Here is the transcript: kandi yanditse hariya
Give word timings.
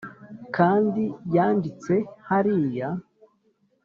kandi 0.55 1.03
yanditse 1.35 1.93
hariya 2.27 2.89